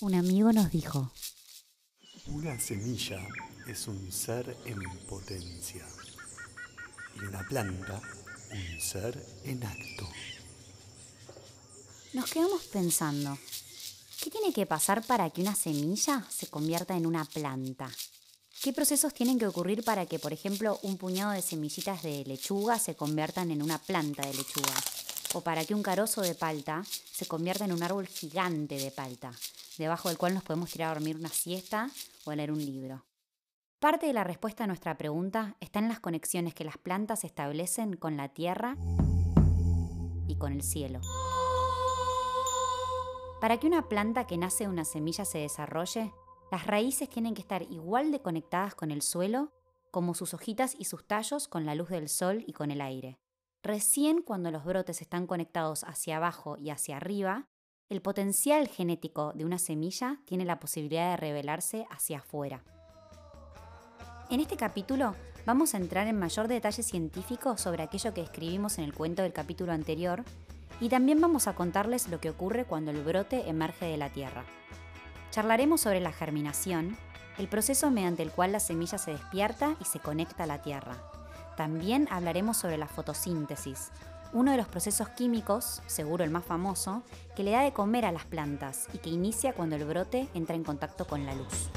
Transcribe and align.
Un 0.00 0.14
amigo 0.14 0.52
nos 0.52 0.70
dijo, 0.70 1.10
Una 2.26 2.58
semilla 2.60 3.26
es 3.66 3.88
un 3.88 4.12
ser 4.12 4.56
en 4.66 4.78
potencia 5.08 5.86
y 7.14 7.20
una 7.20 7.42
planta 7.48 8.00
un 8.52 8.80
ser 8.80 9.24
en 9.44 9.64
acto. 9.64 10.08
nos 12.12 12.30
quedamos 12.30 12.62
pensando, 12.64 13.38
¿qué 14.22 14.30
tiene 14.30 14.52
que 14.52 14.66
pasar 14.66 15.02
para 15.06 15.30
que 15.30 15.40
una 15.40 15.54
semilla 15.54 16.26
se 16.30 16.46
convierta 16.48 16.96
en 16.96 17.06
una 17.06 17.24
planta? 17.24 17.90
¿Qué 18.62 18.72
procesos 18.72 19.14
tienen 19.14 19.38
que 19.38 19.46
ocurrir 19.46 19.82
para 19.82 20.06
que, 20.06 20.18
por 20.18 20.32
ejemplo, 20.32 20.78
un 20.82 20.98
puñado 20.98 21.32
de 21.32 21.42
semillitas 21.42 22.02
de 22.02 22.24
lechuga 22.24 22.78
se 22.78 22.96
conviertan 22.96 23.50
en 23.50 23.62
una 23.62 23.78
planta 23.78 24.26
de 24.26 24.34
lechuga? 24.34 24.74
O 25.32 25.40
para 25.40 25.64
que 25.64 25.74
un 25.74 25.82
carozo 25.82 26.20
de 26.22 26.34
palta 26.34 26.84
se 27.12 27.26
convierta 27.26 27.64
en 27.64 27.72
un 27.72 27.82
árbol 27.82 28.06
gigante 28.06 28.78
de 28.78 28.90
palta, 28.90 29.32
debajo 29.84 30.08
del 30.08 30.18
cual 30.18 30.34
nos 30.34 30.42
podemos 30.42 30.70
tirar 30.70 30.90
a 30.90 30.94
dormir 30.94 31.16
una 31.16 31.28
siesta 31.28 31.90
o 32.24 32.32
leer 32.32 32.52
un 32.52 32.64
libro. 32.64 33.04
Parte 33.78 34.06
de 34.06 34.12
la 34.12 34.24
respuesta 34.24 34.64
a 34.64 34.66
nuestra 34.66 34.96
pregunta 34.96 35.56
está 35.60 35.78
en 35.78 35.88
las 35.88 36.00
conexiones 36.00 36.54
que 36.54 36.64
las 36.64 36.78
plantas 36.78 37.24
establecen 37.24 37.96
con 37.96 38.16
la 38.16 38.28
tierra 38.28 38.76
y 40.26 40.36
con 40.36 40.52
el 40.52 40.62
cielo. 40.62 41.00
Para 43.40 43.58
que 43.58 43.66
una 43.66 43.88
planta 43.88 44.26
que 44.26 44.38
nace 44.38 44.64
de 44.64 44.70
una 44.70 44.84
semilla 44.84 45.24
se 45.24 45.38
desarrolle, 45.38 46.12
las 46.50 46.66
raíces 46.66 47.08
tienen 47.08 47.34
que 47.34 47.42
estar 47.42 47.62
igual 47.62 48.10
de 48.12 48.20
conectadas 48.20 48.74
con 48.74 48.90
el 48.90 49.02
suelo 49.02 49.52
como 49.90 50.14
sus 50.14 50.34
hojitas 50.34 50.74
y 50.78 50.84
sus 50.84 51.06
tallos 51.06 51.48
con 51.48 51.66
la 51.66 51.74
luz 51.74 51.88
del 51.88 52.08
sol 52.08 52.44
y 52.46 52.52
con 52.52 52.70
el 52.70 52.80
aire. 52.80 53.18
Recién 53.62 54.22
cuando 54.22 54.50
los 54.50 54.64
brotes 54.64 55.02
están 55.02 55.26
conectados 55.26 55.84
hacia 55.84 56.18
abajo 56.18 56.56
y 56.56 56.70
hacia 56.70 56.96
arriba, 56.96 57.48
el 57.88 58.02
potencial 58.02 58.66
genético 58.66 59.32
de 59.34 59.44
una 59.44 59.58
semilla 59.58 60.18
tiene 60.24 60.44
la 60.44 60.58
posibilidad 60.58 61.10
de 61.10 61.16
revelarse 61.16 61.86
hacia 61.90 62.18
afuera. 62.18 62.62
En 64.28 64.40
este 64.40 64.56
capítulo 64.56 65.14
vamos 65.44 65.72
a 65.72 65.76
entrar 65.76 66.08
en 66.08 66.18
mayor 66.18 66.48
detalle 66.48 66.82
científico 66.82 67.56
sobre 67.56 67.84
aquello 67.84 68.12
que 68.12 68.22
escribimos 68.22 68.78
en 68.78 68.84
el 68.84 68.92
cuento 68.92 69.22
del 69.22 69.32
capítulo 69.32 69.72
anterior 69.72 70.24
y 70.80 70.88
también 70.88 71.20
vamos 71.20 71.46
a 71.46 71.54
contarles 71.54 72.08
lo 72.08 72.18
que 72.18 72.30
ocurre 72.30 72.64
cuando 72.64 72.90
el 72.90 73.04
brote 73.04 73.48
emerge 73.48 73.86
de 73.86 73.96
la 73.96 74.10
tierra. 74.10 74.44
Charlaremos 75.30 75.80
sobre 75.80 76.00
la 76.00 76.12
germinación, 76.12 76.96
el 77.38 77.46
proceso 77.46 77.92
mediante 77.92 78.24
el 78.24 78.32
cual 78.32 78.50
la 78.50 78.60
semilla 78.60 78.98
se 78.98 79.12
despierta 79.12 79.76
y 79.80 79.84
se 79.84 80.00
conecta 80.00 80.42
a 80.42 80.48
la 80.48 80.60
tierra. 80.60 80.96
También 81.56 82.08
hablaremos 82.10 82.56
sobre 82.56 82.78
la 82.78 82.88
fotosíntesis, 82.88 83.92
uno 84.32 84.50
de 84.50 84.56
los 84.56 84.68
procesos 84.68 85.08
químicos, 85.10 85.82
seguro 85.86 86.24
el 86.24 86.30
más 86.30 86.44
famoso, 86.44 87.02
que 87.34 87.42
le 87.42 87.52
da 87.52 87.62
de 87.62 87.72
comer 87.72 88.04
a 88.04 88.12
las 88.12 88.24
plantas 88.24 88.88
y 88.92 88.98
que 88.98 89.10
inicia 89.10 89.52
cuando 89.52 89.76
el 89.76 89.84
brote 89.84 90.28
entra 90.34 90.54
en 90.54 90.64
contacto 90.64 91.06
con 91.06 91.24
la 91.26 91.34
luz. 91.34 91.70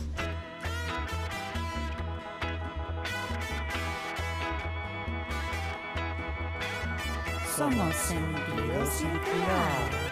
Somos 7.55 7.93
sentido 7.95 8.85
circular. 8.85 10.08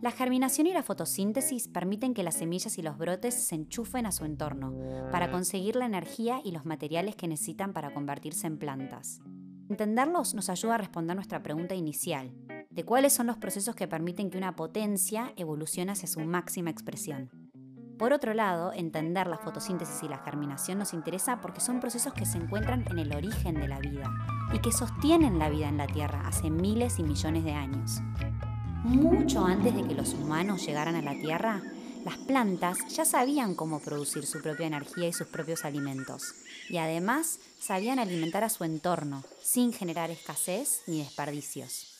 La 0.00 0.12
germinación 0.12 0.68
y 0.68 0.72
la 0.72 0.84
fotosíntesis 0.84 1.66
permiten 1.66 2.14
que 2.14 2.22
las 2.22 2.36
semillas 2.36 2.78
y 2.78 2.82
los 2.82 2.96
brotes 2.98 3.34
se 3.34 3.56
enchufen 3.56 4.06
a 4.06 4.12
su 4.12 4.24
entorno 4.24 4.72
para 5.10 5.32
conseguir 5.32 5.74
la 5.74 5.86
energía 5.86 6.40
y 6.44 6.52
los 6.52 6.64
materiales 6.64 7.16
que 7.16 7.26
necesitan 7.26 7.72
para 7.72 7.92
convertirse 7.92 8.46
en 8.46 8.58
plantas. 8.58 9.20
Entenderlos 9.68 10.34
nos 10.34 10.50
ayuda 10.50 10.76
a 10.76 10.78
responder 10.78 11.16
nuestra 11.16 11.42
pregunta 11.42 11.74
inicial, 11.74 12.32
de 12.70 12.84
cuáles 12.84 13.12
son 13.12 13.26
los 13.26 13.38
procesos 13.38 13.74
que 13.74 13.88
permiten 13.88 14.30
que 14.30 14.38
una 14.38 14.54
potencia 14.54 15.32
evolucione 15.36 15.90
hacia 15.90 16.06
su 16.06 16.20
máxima 16.20 16.70
expresión. 16.70 17.30
Por 17.98 18.12
otro 18.12 18.34
lado, 18.34 18.72
entender 18.72 19.26
la 19.26 19.38
fotosíntesis 19.38 20.04
y 20.04 20.08
la 20.08 20.18
germinación 20.18 20.78
nos 20.78 20.94
interesa 20.94 21.40
porque 21.40 21.60
son 21.60 21.80
procesos 21.80 22.12
que 22.12 22.24
se 22.24 22.38
encuentran 22.38 22.84
en 22.88 23.00
el 23.00 23.12
origen 23.16 23.56
de 23.56 23.66
la 23.66 23.80
vida 23.80 24.08
y 24.54 24.60
que 24.60 24.70
sostienen 24.70 25.40
la 25.40 25.48
vida 25.48 25.68
en 25.68 25.78
la 25.78 25.88
Tierra 25.88 26.22
hace 26.24 26.50
miles 26.50 27.00
y 27.00 27.02
millones 27.02 27.42
de 27.42 27.52
años. 27.54 28.00
Mucho 28.84 29.44
antes 29.44 29.74
de 29.74 29.86
que 29.86 29.94
los 29.94 30.14
humanos 30.14 30.64
llegaran 30.64 30.94
a 30.94 31.02
la 31.02 31.18
Tierra, 31.18 31.62
las 32.04 32.16
plantas 32.16 32.78
ya 32.88 33.04
sabían 33.04 33.54
cómo 33.54 33.80
producir 33.80 34.24
su 34.24 34.40
propia 34.40 34.66
energía 34.66 35.08
y 35.08 35.12
sus 35.12 35.26
propios 35.26 35.64
alimentos, 35.64 36.34
y 36.70 36.78
además 36.78 37.40
sabían 37.58 37.98
alimentar 37.98 38.44
a 38.44 38.48
su 38.48 38.64
entorno, 38.64 39.24
sin 39.42 39.72
generar 39.72 40.10
escasez 40.10 40.82
ni 40.86 41.00
desperdicios. 41.00 41.98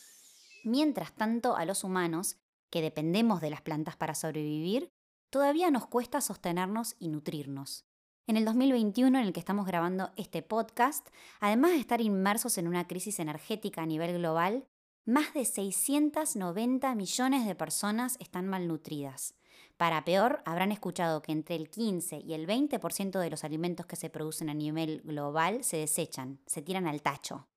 Mientras 0.63 1.11
tanto, 1.11 1.55
a 1.55 1.65
los 1.65 1.83
humanos, 1.83 2.37
que 2.69 2.81
dependemos 2.81 3.41
de 3.41 3.49
las 3.49 3.61
plantas 3.61 3.95
para 3.97 4.15
sobrevivir, 4.15 4.89
todavía 5.29 5.71
nos 5.71 5.85
cuesta 5.85 6.21
sostenernos 6.21 6.95
y 6.97 7.09
nutrirnos. 7.09 7.85
En 8.25 8.37
el 8.37 8.45
2021, 8.45 9.19
en 9.19 9.25
el 9.25 9.33
que 9.33 9.39
estamos 9.39 9.65
grabando 9.65 10.11
este 10.15 10.43
podcast, 10.43 11.07
además 11.39 11.71
de 11.71 11.79
estar 11.79 11.99
inmersos 11.99 12.57
en 12.57 12.67
una 12.67 12.87
crisis 12.87 13.19
energética 13.19 13.81
a 13.81 13.85
nivel 13.85 14.17
global, 14.17 14.65
más 15.09 15.33
de 15.33 15.43
690 15.43 16.93
millones 16.93 17.45
de 17.47 17.55
personas 17.55 18.15
están 18.19 18.47
malnutridas. 18.47 19.33
Para 19.75 20.05
peor, 20.05 20.43
habrán 20.45 20.71
escuchado 20.71 21.23
que 21.23 21.31
entre 21.31 21.55
el 21.55 21.69
15 21.69 22.19
y 22.19 22.33
el 22.33 22.45
20% 22.45 23.19
de 23.19 23.29
los 23.29 23.43
alimentos 23.43 23.87
que 23.87 23.95
se 23.95 24.11
producen 24.11 24.49
a 24.49 24.53
nivel 24.53 25.01
global 25.01 25.63
se 25.63 25.77
desechan, 25.77 26.39
se 26.45 26.61
tiran 26.61 26.85
al 26.85 27.01
tacho. 27.01 27.47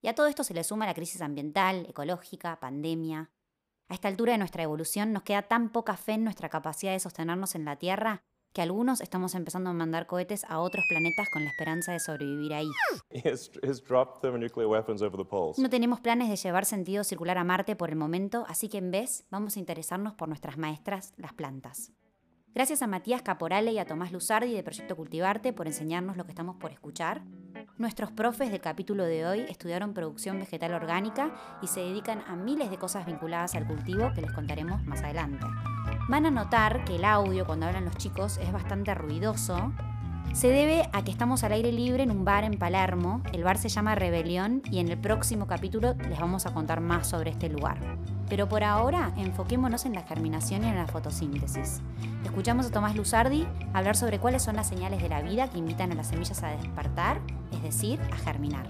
Y 0.00 0.08
a 0.08 0.14
todo 0.14 0.28
esto 0.28 0.44
se 0.44 0.54
le 0.54 0.64
suma 0.64 0.86
la 0.86 0.94
crisis 0.94 1.20
ambiental, 1.20 1.84
ecológica, 1.88 2.58
pandemia. 2.58 3.30
A 3.88 3.94
esta 3.94 4.08
altura 4.08 4.32
de 4.32 4.38
nuestra 4.38 4.62
evolución 4.62 5.12
nos 5.12 5.24
queda 5.24 5.42
tan 5.42 5.72
poca 5.72 5.98
fe 5.98 6.12
en 6.12 6.24
nuestra 6.24 6.48
capacidad 6.48 6.92
de 6.92 7.00
sostenernos 7.00 7.54
en 7.54 7.66
la 7.66 7.76
Tierra 7.76 8.22
que 8.54 8.62
algunos 8.62 9.00
estamos 9.00 9.34
empezando 9.34 9.70
a 9.70 9.72
mandar 9.72 10.06
cohetes 10.06 10.44
a 10.44 10.60
otros 10.60 10.84
planetas 10.88 11.28
con 11.28 11.42
la 11.44 11.50
esperanza 11.50 11.92
de 11.92 11.98
sobrevivir 11.98 12.54
ahí. 12.54 12.70
No 15.58 15.68
tenemos 15.68 16.00
planes 16.00 16.28
de 16.30 16.36
llevar 16.36 16.64
sentido 16.64 17.02
circular 17.02 17.36
a 17.36 17.44
Marte 17.44 17.74
por 17.74 17.90
el 17.90 17.96
momento, 17.96 18.44
así 18.48 18.68
que 18.68 18.78
en 18.78 18.92
vez 18.92 19.26
vamos 19.30 19.56
a 19.56 19.58
interesarnos 19.58 20.14
por 20.14 20.28
nuestras 20.28 20.56
maestras, 20.56 21.12
las 21.16 21.32
plantas. 21.32 21.92
Gracias 22.54 22.82
a 22.82 22.86
Matías 22.86 23.22
Caporale 23.22 23.72
y 23.72 23.78
a 23.78 23.86
Tomás 23.86 24.12
Luzardi 24.12 24.54
de 24.54 24.62
Proyecto 24.62 24.94
Cultivarte 24.94 25.52
por 25.52 25.66
enseñarnos 25.66 26.16
lo 26.16 26.24
que 26.24 26.30
estamos 26.30 26.54
por 26.56 26.70
escuchar. 26.70 27.22
Nuestros 27.76 28.12
profes 28.12 28.52
del 28.52 28.60
capítulo 28.60 29.02
de 29.02 29.26
hoy 29.26 29.40
estudiaron 29.48 29.94
producción 29.94 30.38
vegetal 30.38 30.74
orgánica 30.74 31.34
y 31.60 31.66
se 31.66 31.80
dedican 31.80 32.22
a 32.28 32.36
miles 32.36 32.70
de 32.70 32.78
cosas 32.78 33.04
vinculadas 33.04 33.56
al 33.56 33.66
cultivo 33.66 34.12
que 34.14 34.20
les 34.20 34.30
contaremos 34.30 34.84
más 34.84 35.02
adelante. 35.02 35.44
Van 36.08 36.24
a 36.24 36.30
notar 36.30 36.84
que 36.84 36.94
el 36.94 37.04
audio 37.04 37.44
cuando 37.44 37.66
hablan 37.66 37.84
los 37.84 37.96
chicos 37.96 38.38
es 38.38 38.52
bastante 38.52 38.94
ruidoso. 38.94 39.72
Se 40.32 40.48
debe 40.48 40.88
a 40.92 41.04
que 41.04 41.12
estamos 41.12 41.44
al 41.44 41.52
aire 41.52 41.70
libre 41.70 42.02
en 42.02 42.10
un 42.10 42.24
bar 42.24 42.44
en 42.44 42.58
Palermo. 42.58 43.22
El 43.32 43.44
bar 43.44 43.58
se 43.58 43.68
llama 43.68 43.94
Rebelión 43.94 44.62
y 44.70 44.80
en 44.80 44.88
el 44.88 44.98
próximo 44.98 45.46
capítulo 45.46 45.94
les 46.08 46.18
vamos 46.18 46.46
a 46.46 46.52
contar 46.52 46.80
más 46.80 47.08
sobre 47.08 47.30
este 47.30 47.48
lugar. 47.48 47.78
Pero 48.28 48.48
por 48.48 48.64
ahora 48.64 49.12
enfoquémonos 49.16 49.84
en 49.84 49.92
la 49.92 50.02
germinación 50.02 50.64
y 50.64 50.68
en 50.68 50.76
la 50.76 50.86
fotosíntesis. 50.86 51.80
Escuchamos 52.24 52.66
a 52.66 52.70
Tomás 52.70 52.96
Luzardi 52.96 53.46
hablar 53.74 53.96
sobre 53.96 54.18
cuáles 54.18 54.42
son 54.42 54.56
las 54.56 54.68
señales 54.68 55.02
de 55.02 55.08
la 55.08 55.22
vida 55.22 55.48
que 55.50 55.58
invitan 55.58 55.92
a 55.92 55.94
las 55.94 56.08
semillas 56.08 56.42
a 56.42 56.50
despertar, 56.50 57.20
es 57.52 57.62
decir, 57.62 58.00
a 58.12 58.16
germinar. 58.16 58.66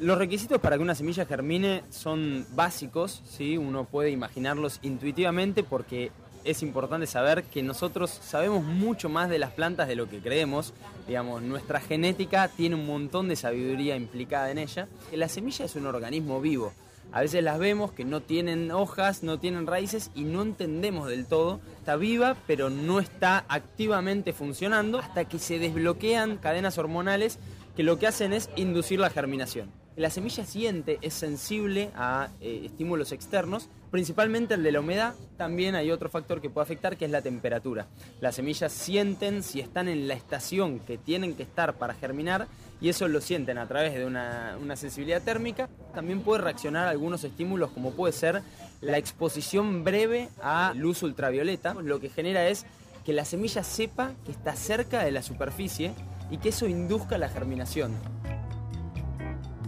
Los 0.00 0.16
requisitos 0.16 0.60
para 0.60 0.76
que 0.76 0.82
una 0.82 0.94
semilla 0.94 1.26
germine 1.26 1.82
son 1.90 2.46
básicos, 2.54 3.20
¿sí? 3.24 3.58
uno 3.58 3.84
puede 3.84 4.10
imaginarlos 4.10 4.78
intuitivamente 4.82 5.64
porque 5.64 6.12
es 6.44 6.62
importante 6.62 7.06
saber 7.06 7.44
que 7.44 7.62
nosotros 7.62 8.10
sabemos 8.10 8.64
mucho 8.64 9.08
más 9.08 9.28
de 9.28 9.38
las 9.38 9.52
plantas 9.52 9.88
de 9.88 9.96
lo 9.96 10.08
que 10.08 10.20
creemos. 10.20 10.72
Digamos, 11.06 11.42
nuestra 11.42 11.80
genética 11.80 12.48
tiene 12.48 12.76
un 12.76 12.86
montón 12.86 13.28
de 13.28 13.36
sabiduría 13.36 13.96
implicada 13.96 14.50
en 14.50 14.58
ella. 14.58 14.88
La 15.12 15.28
semilla 15.28 15.64
es 15.64 15.76
un 15.76 15.86
organismo 15.86 16.40
vivo. 16.40 16.72
A 17.10 17.22
veces 17.22 17.42
las 17.42 17.58
vemos 17.58 17.92
que 17.92 18.04
no 18.04 18.20
tienen 18.20 18.70
hojas, 18.70 19.22
no 19.22 19.38
tienen 19.38 19.66
raíces 19.66 20.10
y 20.14 20.24
no 20.24 20.42
entendemos 20.42 21.08
del 21.08 21.26
todo. 21.26 21.60
Está 21.78 21.96
viva, 21.96 22.36
pero 22.46 22.68
no 22.68 23.00
está 23.00 23.44
activamente 23.48 24.32
funcionando 24.32 24.98
hasta 24.98 25.24
que 25.24 25.38
se 25.38 25.58
desbloquean 25.58 26.36
cadenas 26.36 26.76
hormonales 26.76 27.38
que 27.76 27.82
lo 27.82 27.98
que 27.98 28.08
hacen 28.08 28.32
es 28.32 28.50
inducir 28.56 29.00
la 29.00 29.08
germinación. 29.08 29.70
La 29.98 30.10
semilla 30.10 30.44
siente, 30.44 31.00
es 31.02 31.12
sensible 31.12 31.90
a 31.96 32.28
eh, 32.40 32.62
estímulos 32.66 33.10
externos, 33.10 33.68
principalmente 33.90 34.54
el 34.54 34.62
de 34.62 34.70
la 34.70 34.78
humedad. 34.78 35.14
También 35.36 35.74
hay 35.74 35.90
otro 35.90 36.08
factor 36.08 36.40
que 36.40 36.48
puede 36.48 36.62
afectar 36.62 36.96
que 36.96 37.06
es 37.06 37.10
la 37.10 37.20
temperatura. 37.20 37.88
Las 38.20 38.36
semillas 38.36 38.72
sienten 38.72 39.42
si 39.42 39.58
están 39.58 39.88
en 39.88 40.06
la 40.06 40.14
estación 40.14 40.78
que 40.78 40.98
tienen 40.98 41.34
que 41.34 41.42
estar 41.42 41.74
para 41.74 41.94
germinar 41.94 42.46
y 42.80 42.90
eso 42.90 43.08
lo 43.08 43.20
sienten 43.20 43.58
a 43.58 43.66
través 43.66 43.92
de 43.92 44.06
una, 44.06 44.56
una 44.62 44.76
sensibilidad 44.76 45.20
térmica. 45.20 45.68
También 45.92 46.20
puede 46.20 46.42
reaccionar 46.42 46.86
a 46.86 46.90
algunos 46.90 47.24
estímulos 47.24 47.72
como 47.72 47.90
puede 47.90 48.12
ser 48.12 48.42
la 48.80 48.98
exposición 48.98 49.82
breve 49.82 50.28
a 50.40 50.74
luz 50.76 51.02
ultravioleta. 51.02 51.74
Lo 51.74 51.98
que 51.98 52.08
genera 52.08 52.46
es 52.46 52.66
que 53.04 53.12
la 53.12 53.24
semilla 53.24 53.64
sepa 53.64 54.12
que 54.24 54.30
está 54.30 54.54
cerca 54.54 55.02
de 55.02 55.10
la 55.10 55.24
superficie 55.24 55.92
y 56.30 56.38
que 56.38 56.50
eso 56.50 56.68
induzca 56.68 57.18
la 57.18 57.28
germinación. 57.28 57.90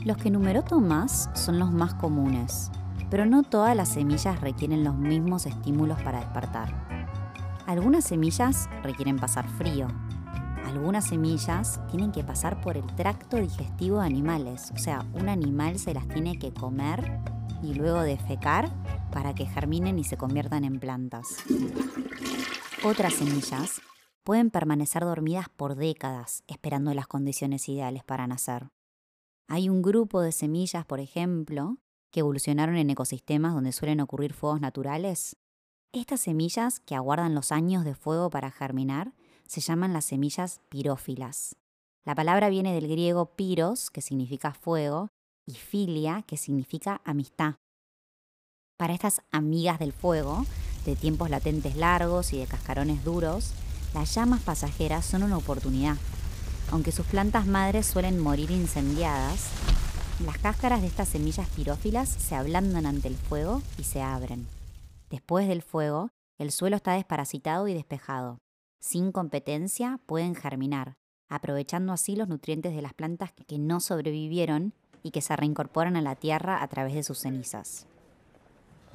Los 0.05 0.17
que 0.17 0.31
numeró 0.31 0.63
Tomás 0.63 1.29
son 1.35 1.59
los 1.59 1.73
más 1.73 1.95
comunes, 1.95 2.71
pero 3.11 3.27
no 3.27 3.43
todas 3.43 3.77
las 3.77 3.91
semillas 3.91 4.41
requieren 4.41 4.83
los 4.83 4.97
mismos 4.97 5.47
estímulos 5.47 6.01
para 6.03 6.21
despertar. 6.21 6.87
Algunas 7.67 8.05
semillas 8.05 8.69
requieren 8.83 9.19
pasar 9.19 9.47
frío, 9.47 9.89
algunas 10.71 11.07
semillas 11.07 11.81
tienen 11.91 12.13
que 12.13 12.23
pasar 12.23 12.61
por 12.61 12.77
el 12.77 12.87
tracto 12.95 13.39
digestivo 13.39 14.01
de 14.01 14.07
animales, 14.07 14.71
o 14.75 14.79
sea, 14.79 15.05
un 15.15 15.29
animal 15.29 15.79
se 15.79 15.93
las 15.93 16.07
tiene 16.09 16.39
que 16.39 16.53
comer 16.53 17.21
y 17.63 17.75
luego 17.75 18.03
defecar 18.03 18.71
para 19.11 19.35
que 19.35 19.47
germinen 19.47 19.99
y 19.99 20.05
se 20.05 20.17
conviertan 20.17 20.65
en 20.65 20.79
plantas. 20.79 21.27
Otras 22.85 23.15
semillas 23.15 23.83
pueden 24.23 24.51
permanecer 24.51 25.03
dormidas 25.03 25.49
por 25.49 25.75
décadas 25.75 26.45
esperando 26.47 26.95
las 26.95 27.07
condiciones 27.07 27.69
ideales 27.69 28.05
para 28.05 28.27
nacer. 28.27 28.71
Hay 29.53 29.69
un 29.69 29.83
grupo 29.83 30.21
de 30.21 30.31
semillas, 30.31 30.87
por 30.87 31.01
ejemplo, 31.01 31.79
que 32.13 32.21
evolucionaron 32.21 32.77
en 32.77 32.89
ecosistemas 32.89 33.53
donde 33.53 33.73
suelen 33.73 33.99
ocurrir 33.99 34.33
fuegos 34.33 34.61
naturales. 34.61 35.37
Estas 35.91 36.21
semillas, 36.21 36.79
que 36.79 36.95
aguardan 36.95 37.35
los 37.35 37.51
años 37.51 37.85
de 37.85 37.97
fuego 37.97 38.31
para 38.31 38.53
germinar, 38.53 39.13
se 39.49 39.61
llaman 39.61 39.93
las 39.93 40.05
semillas 40.05 40.61
pirófilas. 40.69 41.57
La 42.05 42.15
palabra 42.15 42.49
viene 42.49 42.73
del 42.73 42.87
griego 42.87 43.35
piros, 43.35 43.91
que 43.91 44.03
significa 44.03 44.55
fuego, 44.55 45.09
y 45.47 45.55
filia, 45.55 46.23
que 46.29 46.37
significa 46.37 47.01
amistad. 47.05 47.57
Para 48.77 48.95
estas 48.95 49.21
amigas 49.33 49.81
del 49.81 49.93
fuego, 49.93 50.47
de 50.85 50.95
tiempos 50.95 51.29
latentes 51.29 51.75
largos 51.75 52.33
y 52.33 52.39
de 52.39 52.47
cascarones 52.47 53.03
duros, 53.03 53.53
las 53.95 54.15
llamas 54.15 54.43
pasajeras 54.43 55.05
son 55.05 55.25
una 55.25 55.39
oportunidad. 55.39 55.97
Aunque 56.73 56.93
sus 56.93 57.07
plantas 57.07 57.47
madres 57.47 57.87
suelen 57.87 58.21
morir 58.21 58.51
incendiadas, 58.51 59.51
las 60.25 60.39
cáscaras 60.39 60.83
de 60.83 60.87
estas 60.87 61.09
semillas 61.09 61.49
pirófilas 61.49 62.09
se 62.09 62.37
ablandan 62.37 62.87
ante 62.87 63.09
el 63.09 63.17
fuego 63.17 63.61
y 63.77 63.85
se 63.85 64.03
abren. 64.03 64.47
Después 65.11 65.49
del 65.49 65.63
fuego, 65.63 66.11
el 66.39 66.53
suelo 66.53 66.77
está 66.77 66.93
desparasitado 66.93 67.67
y 67.67 67.75
despejado. 67.75 68.39
Sin 68.79 69.11
competencia 69.11 69.99
pueden 70.07 70.35
germinar, 70.37 70.95
aprovechando 71.29 71.93
así 71.93 72.15
los 72.15 72.29
nutrientes 72.29 72.75
de 72.75 72.83
las 72.83 72.95
plantas 72.95 73.33
que 73.33 73.59
no 73.59 73.81
sobrevivieron 73.81 74.73
y 75.03 75.11
que 75.11 75.23
se 75.23 75.35
reincorporan 75.35 75.97
a 75.97 76.03
la 76.03 76.15
tierra 76.15 76.63
a 76.63 76.69
través 76.69 76.95
de 76.95 77.03
sus 77.03 77.19
cenizas. 77.19 77.87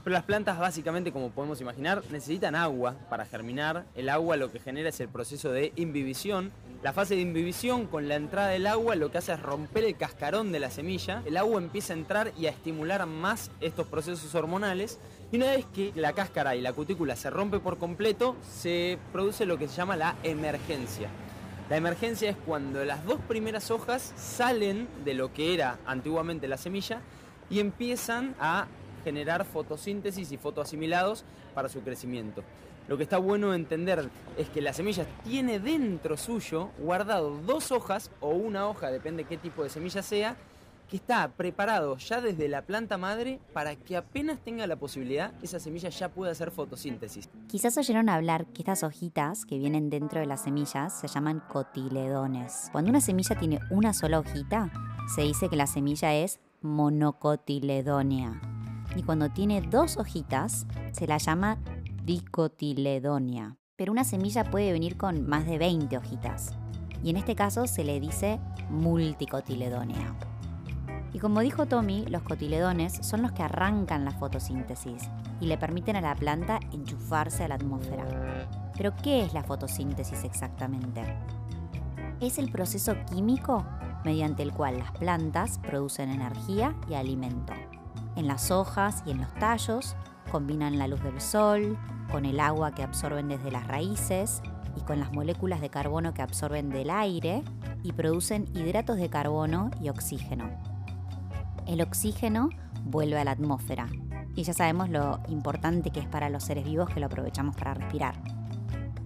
Pero 0.06 0.14
las 0.14 0.24
plantas 0.24 0.60
básicamente, 0.60 1.12
como 1.12 1.32
podemos 1.32 1.60
imaginar, 1.62 2.04
necesitan 2.12 2.54
agua 2.54 2.94
para 3.10 3.26
germinar. 3.26 3.86
El 3.96 4.10
agua 4.10 4.38
lo 4.38 4.52
que 4.52 4.60
genera 4.60 4.90
es 4.90 5.00
el 5.00 5.08
proceso 5.08 5.52
de 5.52 5.74
imbibición. 5.78 6.52
La 6.84 6.94
fase 6.94 7.16
de 7.16 7.22
imbibición 7.22 7.88
con 7.88 8.08
la 8.08 8.14
entrada 8.14 8.50
del 8.50 8.68
agua 8.68 8.96
lo 8.96 9.10
que 9.10 9.18
hace 9.18 9.34
es 9.34 9.42
romper 9.42 9.84
el 9.84 9.98
cascarón 9.98 10.52
de 10.52 10.60
la 10.60 10.70
semilla. 10.70 11.24
El 11.26 11.38
agua 11.38 11.60
empieza 11.60 11.94
a 11.94 11.96
entrar 11.98 12.32
y 12.38 12.46
a 12.46 12.52
estimular 12.52 13.04
más 13.08 13.50
estos 13.62 13.88
procesos 13.88 14.36
hormonales. 14.36 15.00
Y 15.32 15.38
una 15.38 15.48
vez 15.48 15.66
que 15.74 15.92
la 15.96 16.14
cáscara 16.14 16.56
y 16.56 16.62
la 16.62 16.74
cutícula 16.74 17.16
se 17.16 17.32
rompe 17.32 17.58
por 17.58 17.80
completo, 17.80 18.36
se 18.48 19.00
produce 19.12 19.48
lo 19.48 19.58
que 19.58 19.68
se 19.68 19.76
llama 19.76 19.96
la 19.96 20.18
emergencia. 20.22 21.10
La 21.68 21.78
emergencia 21.78 22.30
es 22.30 22.38
cuando 22.46 22.86
las 22.86 23.04
dos 23.06 23.20
primeras 23.28 23.72
hojas 23.72 24.14
salen 24.16 24.88
de 25.04 25.16
lo 25.16 25.34
que 25.34 25.56
era 25.56 25.80
antiguamente 25.88 26.48
la 26.48 26.58
semilla 26.58 27.02
y 27.50 27.60
empiezan 27.60 28.36
a 28.40 28.68
generar 29.06 29.46
fotosíntesis 29.46 30.34
y 30.34 30.38
fotoasimilados 30.38 31.24
para 31.54 31.70
su 31.70 31.80
crecimiento. 31.80 32.44
Lo 32.88 32.98
que 32.98 33.04
está 33.04 33.18
bueno 33.18 33.54
entender 33.54 34.10
es 34.38 34.50
que 34.50 34.62
la 34.62 34.74
semilla 34.74 35.06
tiene 35.24 35.60
dentro 35.60 36.18
suyo 36.18 36.70
guardado 36.78 37.38
dos 37.46 37.72
hojas 37.72 38.12
o 38.20 38.30
una 38.30 38.68
hoja, 38.68 38.92
depende 38.92 39.24
qué 39.24 39.38
tipo 39.38 39.64
de 39.64 39.70
semilla 39.70 40.04
sea, 40.04 40.36
que 40.88 40.98
está 40.98 41.28
preparado 41.30 41.98
ya 41.98 42.22
desde 42.22 42.48
la 42.48 42.62
planta 42.62 42.98
madre 42.98 43.40
para 43.54 43.76
que 43.76 43.98
apenas 43.98 44.40
tenga 44.40 44.68
la 44.68 44.76
posibilidad, 44.76 45.34
esa 45.42 45.60
semilla 45.60 45.90
ya 45.90 46.10
pueda 46.10 46.32
hacer 46.32 46.52
fotosíntesis. 46.52 47.28
Quizás 47.48 47.76
oyeron 47.78 48.08
hablar 48.08 48.46
que 48.48 48.62
estas 48.62 48.84
hojitas 48.84 49.46
que 49.46 49.58
vienen 49.58 49.90
dentro 49.90 50.20
de 50.20 50.28
las 50.28 50.44
semillas 50.44 51.00
se 51.00 51.08
llaman 51.08 51.42
cotiledones. 51.50 52.70
Cuando 52.72 52.92
una 52.92 53.02
semilla 53.02 53.36
tiene 53.36 53.60
una 53.72 53.94
sola 53.94 54.20
hojita, 54.20 54.72
se 55.16 55.22
dice 55.22 55.50
que 55.50 55.56
la 55.56 55.66
semilla 55.66 56.14
es 56.14 56.40
monocotiledónea 56.62 58.65
y 58.96 59.04
cuando 59.04 59.30
tiene 59.30 59.62
dos 59.62 59.98
hojitas 59.98 60.66
se 60.92 61.08
la 61.08 61.18
llama 61.18 61.58
dicotiledonia. 62.04 63.58
Pero 63.76 63.92
una 63.92 64.04
semilla 64.04 64.46
puede 64.46 64.72
venir 64.72 64.98
con 64.98 65.28
más 65.28 65.46
de 65.46 65.58
20 65.58 65.98
hojitas 65.98 66.54
y 67.04 67.10
en 67.10 67.18
este 67.18 67.36
caso 67.36 67.68
se 67.68 67.84
le 67.84 68.00
dice 68.00 68.40
multicotiledónea. 68.70 70.16
Y 71.14 71.20
como 71.20 71.42
dijo 71.42 71.66
Tommy, 71.66 72.06
los 72.08 72.24
cotiledones 72.24 72.94
son 73.02 73.22
los 73.22 73.32
que 73.32 73.44
arrancan 73.44 74.04
la 74.04 74.12
fotosíntesis 74.12 75.04
y 75.40 75.46
le 75.46 75.58
permiten 75.58 75.96
a 75.96 76.02
la 76.02 76.16
planta 76.16 76.60
enchufarse 76.74 77.44
a 77.44 77.48
la 77.48 77.56
atmósfera. 77.56 78.06
Pero 78.76 78.94
¿qué 79.02 79.24
es 79.24 79.34
la 79.34 79.44
fotosíntesis 79.44 80.24
exactamente? 80.24 81.04
Es 82.20 82.38
el 82.38 82.52
proceso 82.52 82.96
químico 83.10 83.66
mediante 84.04 84.44
el 84.44 84.52
cual 84.52 84.78
las 84.80 84.92
plantas 84.92 85.60
producen 85.60 86.10
energía 86.10 86.76
y 86.90 86.96
alimento 86.96 87.54
en 88.16 88.28
las 88.28 88.52
hojas 88.52 89.04
y 89.06 89.12
en 89.12 89.22
los 89.22 89.34
tallos, 89.36 89.96
combinan 90.32 90.78
la 90.78 90.88
luz 90.88 91.02
del 91.04 91.22
sol 91.22 91.78
con 92.12 92.26
el 92.26 92.40
agua 92.40 92.72
que 92.72 92.84
absorben 92.84 93.28
desde 93.28 93.52
las 93.52 93.68
raíces 93.68 94.42
y 94.76 94.82
con 94.82 95.00
las 95.00 95.14
moléculas 95.14 95.62
de 95.62 95.70
carbono 95.70 96.14
que 96.14 96.22
absorben 96.22 96.70
del 96.70 96.90
aire 96.90 97.44
y 97.84 97.94
producen 97.94 98.48
hidratos 98.54 98.98
de 98.98 99.10
carbono 99.10 99.72
y 99.82 99.90
oxígeno. 99.90 100.50
El 101.68 101.82
oxígeno 101.82 102.50
vuelve 102.84 103.18
a 103.18 103.24
la 103.24 103.32
atmósfera 103.32 103.88
y 104.36 104.44
ya 104.44 104.54
sabemos 104.54 104.90
lo 104.90 105.20
importante 105.30 105.92
que 105.92 106.00
es 106.00 106.08
para 106.08 106.30
los 106.30 106.44
seres 106.44 106.66
vivos 106.66 106.90
que 106.90 107.00
lo 107.00 107.08
aprovechamos 107.08 107.56
para 107.56 107.74
respirar. 107.74 108.16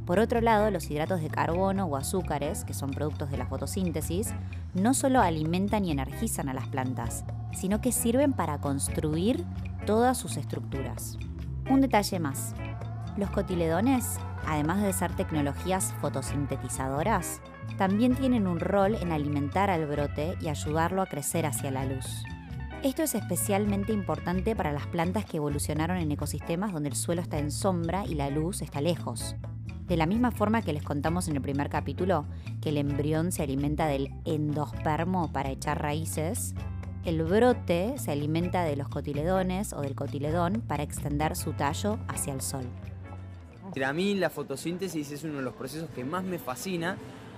Por 0.05 0.17
otro 0.17 0.41
lado, 0.41 0.71
los 0.71 0.89
hidratos 0.89 1.21
de 1.21 1.29
carbono 1.29 1.85
o 1.85 1.95
azúcares, 1.95 2.65
que 2.65 2.73
son 2.73 2.89
productos 2.89 3.29
de 3.29 3.37
la 3.37 3.45
fotosíntesis, 3.45 4.33
no 4.73 4.95
solo 4.95 5.21
alimentan 5.21 5.85
y 5.85 5.91
energizan 5.91 6.49
a 6.49 6.55
las 6.55 6.67
plantas, 6.67 7.23
sino 7.53 7.81
que 7.81 7.91
sirven 7.91 8.33
para 8.33 8.59
construir 8.59 9.45
todas 9.85 10.17
sus 10.17 10.37
estructuras. 10.37 11.17
Un 11.69 11.81
detalle 11.81 12.19
más. 12.19 12.53
Los 13.17 13.29
cotiledones, 13.31 14.17
además 14.45 14.81
de 14.81 14.93
ser 14.93 15.15
tecnologías 15.15 15.93
fotosintetizadoras, 16.01 17.41
también 17.77 18.15
tienen 18.15 18.47
un 18.47 18.59
rol 18.59 18.95
en 18.95 19.11
alimentar 19.11 19.69
al 19.69 19.85
brote 19.85 20.35
y 20.41 20.47
ayudarlo 20.47 21.01
a 21.01 21.05
crecer 21.05 21.45
hacia 21.45 21.71
la 21.71 21.85
luz. 21.85 22.23
Esto 22.81 23.03
es 23.03 23.13
especialmente 23.13 23.91
importante 23.91 24.55
para 24.55 24.71
las 24.71 24.87
plantas 24.87 25.25
que 25.25 25.37
evolucionaron 25.37 25.97
en 25.97 26.11
ecosistemas 26.11 26.71
donde 26.71 26.89
el 26.89 26.95
suelo 26.95 27.21
está 27.21 27.37
en 27.37 27.51
sombra 27.51 28.05
y 28.05 28.15
la 28.15 28.29
luz 28.29 28.61
está 28.61 28.79
lejos. 28.79 29.35
De 29.85 29.97
la 29.97 30.05
misma 30.05 30.31
forma 30.31 30.61
que 30.61 30.71
les 30.71 30.83
contamos 30.83 31.27
en 31.27 31.35
el 31.35 31.41
primer 31.41 31.67
capítulo 31.69 32.25
que 32.61 32.69
el 32.69 32.77
embrión 32.77 33.31
se 33.31 33.43
alimenta 33.43 33.87
del 33.87 34.13
endospermo 34.23 35.31
para 35.33 35.49
echar 35.49 35.81
raíces, 35.81 36.53
el 37.05 37.23
brote 37.23 37.95
se 37.97 38.11
alimenta 38.11 38.63
de 38.63 38.75
los 38.75 38.89
cotiledones 38.89 39.73
o 39.73 39.81
del 39.81 39.95
cotiledón 39.95 40.61
para 40.67 40.83
extender 40.83 41.35
su 41.35 41.53
tallo 41.53 41.99
hacia 42.07 42.33
el 42.33 42.41
sol. 42.41 42.65
A 43.85 43.93
mí 43.93 44.15
la 44.15 44.29
fotosíntesis 44.29 45.11
es 45.11 45.23
uno 45.23 45.37
de 45.37 45.43
los 45.43 45.53
procesos 45.53 45.89
que 45.91 46.03
más 46.03 46.23
me 46.23 46.39
fascina 46.39 46.97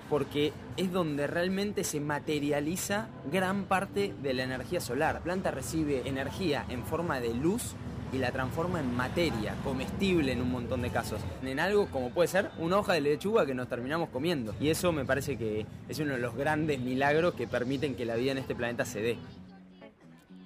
porque 0.10 0.52
es 0.76 0.92
donde 0.92 1.28
realmente 1.28 1.84
se 1.84 2.00
materializa 2.00 3.08
gran 3.32 3.64
parte 3.64 4.14
de 4.22 4.34
la 4.34 4.44
energía 4.44 4.82
solar. 4.82 5.16
La 5.16 5.22
planta 5.22 5.52
recibe 5.52 6.02
energía 6.06 6.66
en 6.70 6.84
forma 6.84 7.20
de 7.20 7.34
luz 7.34 7.76
y 8.12 8.18
la 8.18 8.32
transforma 8.32 8.80
en 8.80 8.94
materia, 8.94 9.56
comestible 9.64 10.34
en 10.34 10.42
un 10.42 10.52
montón 10.52 10.82
de 10.82 10.90
casos. 10.90 11.22
En 11.44 11.60
algo 11.60 11.86
como 11.88 12.10
puede 12.10 12.28
ser 12.28 12.52
una 12.60 12.80
hoja 12.80 12.94
de 12.94 13.02
lechuga 13.02 13.46
que 13.46 13.54
nos 13.54 13.70
terminamos 13.70 14.10
comiendo. 14.10 14.54
Y 14.60 14.70
eso 14.70 14.92
me 14.92 15.06
parece 15.06 15.38
que 15.38 15.66
es 15.88 16.00
uno 16.00 16.14
de 16.14 16.20
los 16.20 16.36
grandes 16.36 16.80
milagros 16.80 17.36
que 17.36 17.48
permiten 17.48 17.96
que 17.96 18.06
la 18.06 18.16
vida 18.16 18.34
en 18.34 18.40
este 18.40 18.56
planeta 18.56 18.84
se 18.84 19.02
dé. 19.02 19.18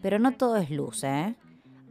Pero 0.06 0.20
no 0.20 0.34
todo 0.34 0.58
es 0.58 0.70
luz, 0.70 1.04
¿eh? 1.04 1.36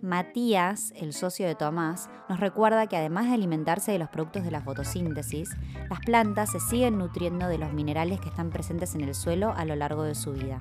Matías, 0.01 0.93
el 0.95 1.13
socio 1.13 1.49
de 1.49 1.57
Tomás, 1.57 2.09
nos 2.29 2.39
recuerda 2.39 2.87
que 2.87 2.97
además 2.97 3.27
de 3.27 3.35
alimentarse 3.35 3.91
de 3.91 3.99
los 3.99 4.09
productos 4.09 4.45
de 4.45 4.53
la 4.53 4.61
fotosíntesis, 4.61 5.51
las 5.91 5.99
plantas 5.99 6.53
se 6.53 6.61
siguen 6.61 6.97
nutriendo 6.97 7.49
de 7.49 7.59
los 7.59 7.73
minerales 7.73 8.21
que 8.21 8.29
están 8.29 8.51
presentes 8.51 8.95
en 8.95 9.01
el 9.01 9.17
suelo 9.17 9.53
a 9.57 9.65
lo 9.65 9.75
largo 9.75 10.05
de 10.05 10.15
su 10.15 10.33
vida. 10.33 10.61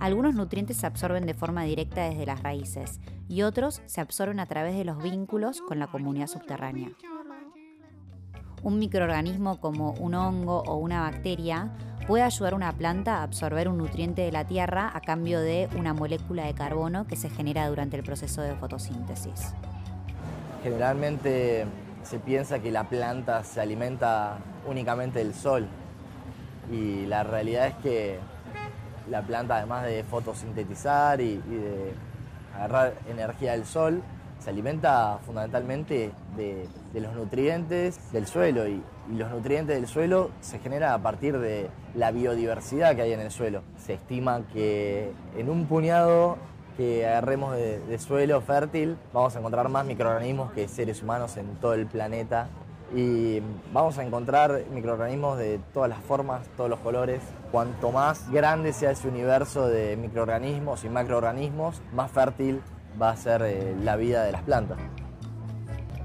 Algunos 0.00 0.34
nutrientes 0.34 0.78
se 0.78 0.86
absorben 0.86 1.26
de 1.26 1.34
forma 1.34 1.62
directa 1.62 2.08
desde 2.08 2.26
las 2.26 2.42
raíces 2.42 2.98
y 3.28 3.42
otros 3.42 3.82
se 3.86 4.00
absorben 4.00 4.40
a 4.40 4.46
través 4.46 4.76
de 4.76 4.84
los 4.84 5.00
vínculos 5.00 5.60
con 5.60 5.78
la 5.78 5.86
comunidad 5.86 6.26
subterránea. 6.26 6.90
Un 8.64 8.80
microorganismo 8.80 9.60
como 9.60 9.92
un 9.92 10.16
hongo 10.16 10.64
o 10.66 10.74
una 10.78 11.02
bacteria 11.02 11.70
puede 12.06 12.22
ayudar 12.24 12.52
a 12.52 12.56
una 12.56 12.72
planta 12.72 13.18
a 13.18 13.22
absorber 13.22 13.68
un 13.68 13.78
nutriente 13.78 14.22
de 14.22 14.32
la 14.32 14.44
tierra 14.44 14.90
a 14.92 15.00
cambio 15.00 15.40
de 15.40 15.68
una 15.76 15.94
molécula 15.94 16.44
de 16.44 16.54
carbono 16.54 17.06
que 17.06 17.16
se 17.16 17.30
genera 17.30 17.68
durante 17.68 17.96
el 17.96 18.02
proceso 18.02 18.42
de 18.42 18.54
fotosíntesis. 18.54 19.54
Generalmente 20.62 21.66
se 22.02 22.18
piensa 22.18 22.58
que 22.58 22.70
la 22.70 22.84
planta 22.84 23.44
se 23.44 23.60
alimenta 23.60 24.38
únicamente 24.66 25.20
del 25.20 25.34
sol 25.34 25.68
y 26.70 27.06
la 27.06 27.22
realidad 27.22 27.66
es 27.68 27.74
que 27.76 28.18
La 29.08 29.22
planta, 29.22 29.56
además 29.56 29.84
de 29.84 30.04
fotosintetizar 30.04 31.20
y, 31.20 31.42
y 31.44 31.54
de 31.54 31.94
agarrar 32.54 32.94
energía 33.08 33.52
del 33.52 33.64
sol, 33.64 34.02
se 34.40 34.50
alimenta 34.50 35.18
fundamentalmente 35.24 36.12
de, 36.36 36.66
los 37.00 37.14
nutrientes 37.14 38.12
del 38.12 38.26
suelo 38.26 38.66
y, 38.66 38.82
y 39.10 39.16
los 39.16 39.30
nutrientes 39.30 39.76
del 39.76 39.86
suelo 39.86 40.30
se 40.40 40.58
generan 40.58 40.92
a 40.92 41.02
partir 41.02 41.38
de 41.38 41.68
la 41.94 42.10
biodiversidad 42.10 42.96
que 42.96 43.02
hay 43.02 43.12
en 43.12 43.20
el 43.20 43.30
suelo. 43.30 43.62
Se 43.76 43.94
estima 43.94 44.42
que 44.52 45.12
en 45.36 45.50
un 45.50 45.66
puñado 45.66 46.38
que 46.76 47.06
agarremos 47.06 47.54
de, 47.54 47.80
de 47.80 47.98
suelo 47.98 48.40
fértil 48.40 48.96
vamos 49.12 49.36
a 49.36 49.38
encontrar 49.38 49.68
más 49.68 49.84
microorganismos 49.84 50.52
que 50.52 50.68
seres 50.68 51.02
humanos 51.02 51.36
en 51.36 51.56
todo 51.56 51.74
el 51.74 51.86
planeta 51.86 52.48
y 52.94 53.40
vamos 53.72 53.98
a 53.98 54.04
encontrar 54.04 54.64
microorganismos 54.72 55.38
de 55.38 55.60
todas 55.72 55.88
las 55.88 56.00
formas, 56.00 56.46
todos 56.56 56.68
los 56.68 56.80
colores. 56.80 57.20
Cuanto 57.52 57.92
más 57.92 58.30
grande 58.30 58.72
sea 58.72 58.92
ese 58.92 59.08
universo 59.08 59.68
de 59.68 59.96
microorganismos 59.96 60.84
y 60.84 60.88
macroorganismos, 60.88 61.80
más 61.92 62.10
fértil 62.10 62.60
va 63.00 63.10
a 63.10 63.16
ser 63.16 63.42
eh, 63.42 63.76
la 63.82 63.96
vida 63.96 64.24
de 64.24 64.32
las 64.32 64.42
plantas. 64.42 64.78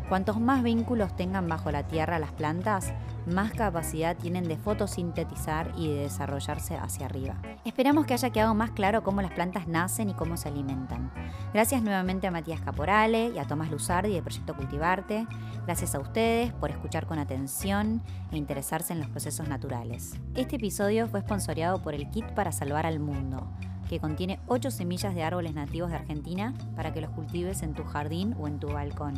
Cuantos 0.10 0.40
más 0.40 0.62
vínculos 0.62 1.16
tengan 1.16 1.48
bajo 1.48 1.72
la 1.72 1.88
tierra 1.88 2.20
las 2.20 2.32
plantas, 2.32 2.94
más 3.26 3.54
capacidad 3.54 4.16
tienen 4.16 4.48
de 4.48 4.56
fotosintetizar 4.56 5.72
y 5.76 5.88
de 5.88 6.02
desarrollarse 6.02 6.78
hacia 6.78 7.08
arriba. 7.08 7.36
Esperamos 7.66 8.06
que 8.06 8.14
haya 8.14 8.30
quedado 8.30 8.54
más 8.54 8.70
claro 8.70 9.04
cómo 9.04 9.24
las 9.24 9.32
plantas 9.32 9.68
nacen 9.68 10.10
y 10.10 10.14
cómo 10.14 10.38
se 10.38 10.50
alimentan. 10.50 11.12
Gracias 11.54 11.82
nuevamente 11.82 12.28
a 12.28 12.32
Matías 12.32 12.62
Caporale 12.62 13.30
y 13.30 13.40
a 13.40 13.48
Tomás 13.48 13.72
Luzardi 13.72 14.14
del 14.14 14.22
Proyecto 14.22 14.56
Cultivarte. 14.56 15.26
Gracias 15.66 15.96
a 15.96 16.00
ustedes 16.00 16.54
por 16.54 16.70
escuchar 16.70 17.08
con 17.08 17.18
atención 17.18 18.04
e 18.32 18.38
interesarse 18.38 18.94
en 18.94 19.00
los 19.00 19.10
procesos 19.10 19.48
naturales. 19.48 20.14
Este 20.36 20.58
episodio 20.58 21.08
fue 21.08 21.22
sponsoreado 21.22 21.82
por 21.82 21.96
el 21.96 22.12
Kit 22.12 22.28
para 22.34 22.52
Salvar 22.52 22.86
al 22.86 23.00
Mundo 23.00 23.50
que 23.90 24.00
contiene 24.00 24.40
8 24.48 24.72
semillas 24.72 25.16
de 25.16 25.24
árboles 25.24 25.54
nativos 25.54 25.90
de 25.90 25.98
Argentina 25.98 26.54
para 26.76 26.94
que 26.94 27.02
los 27.02 27.12
cultives 27.12 27.64
en 27.64 27.74
tu 27.74 27.84
jardín 27.84 28.36
o 28.40 28.48
en 28.48 28.60
tu 28.60 28.68
balcón. 28.68 29.14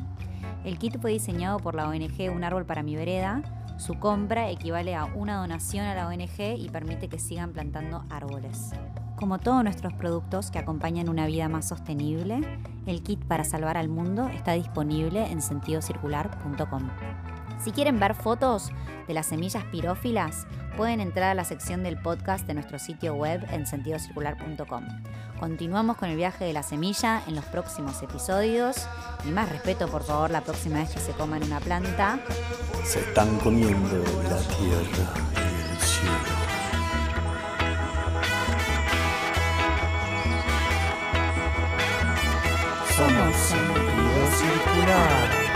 El 0.64 0.78
kit 0.78 1.00
fue 1.00 1.12
diseñado 1.12 1.60
por 1.60 1.76
la 1.76 1.88
ONG 1.88 2.32
Un 2.34 2.44
Árbol 2.44 2.66
para 2.66 2.84
mi 2.84 2.96
Vereda. 2.96 3.42
Su 3.78 4.00
compra 4.00 4.50
equivale 4.50 4.96
a 4.96 5.06
una 5.06 5.38
donación 5.38 5.86
a 5.86 5.96
la 5.96 6.08
ONG 6.08 6.58
y 6.58 6.70
permite 6.70 7.10
que 7.10 7.20
sigan 7.20 7.54
plantando 7.54 8.04
árboles. 8.10 8.72
Como 9.16 9.40
todos 9.40 9.64
nuestros 9.64 9.94
productos 9.94 10.52
que 10.52 10.60
acompañan 10.60 11.10
una 11.10 11.26
vida 11.26 11.50
más 11.50 11.68
sostenible, 11.68 12.42
el 12.86 13.02
kit 13.02 13.24
para 13.26 13.44
salvar 13.44 13.76
al 13.76 13.90
mundo 13.90 14.28
está 14.28 14.54
disponible 14.54 15.26
en 15.32 15.42
sentidocircular.com. 15.42 16.90
Si 17.64 17.72
quieren 17.72 18.00
ver 18.00 18.16
fotos 18.16 18.72
de 19.08 19.14
las 19.14 19.28
semillas 19.28 19.64
pirófilas, 19.66 20.48
pueden 20.76 21.00
entrar 21.00 21.32
a 21.32 21.34
la 21.34 21.44
sección 21.44 21.84
del 21.84 21.98
podcast 21.98 22.46
de 22.46 22.54
nuestro 22.54 22.78
sitio 22.78 23.16
web 23.16 23.46
en 23.52 23.66
sentidocircular.com. 23.66 24.86
Continuamos 25.40 25.98
con 25.98 26.10
el 26.10 26.18
viaje 26.18 26.46
de 26.46 26.54
la 26.54 26.64
semilla 26.64 27.22
en 27.28 27.36
los 27.36 27.46
próximos 27.46 28.02
episodios 28.04 28.88
y 29.28 29.32
más 29.32 29.50
respeto 29.50 29.88
por 29.88 30.04
favor 30.04 30.30
la 30.30 30.42
próxima 30.42 30.80
vez 30.80 30.92
que 30.92 31.00
se 31.00 31.12
coman 31.14 31.44
una 31.44 31.60
planta. 31.60 32.20
Se 32.84 33.00
están 33.00 33.38
comiendo 33.40 33.98
la 33.98 34.38
tierra 34.38 35.14
y 35.36 35.72
el 35.72 35.78
cielo. 35.80 36.48
Somos 42.96 43.36
sentido 43.36 44.28
circular. 44.38 45.47